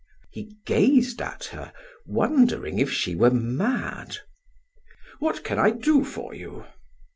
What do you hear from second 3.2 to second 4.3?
mad.